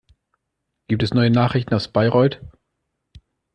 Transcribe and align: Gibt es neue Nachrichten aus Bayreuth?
Gibt 0.87 1.03
es 1.03 1.13
neue 1.13 1.29
Nachrichten 1.29 1.75
aus 1.75 1.89
Bayreuth? 1.89 2.41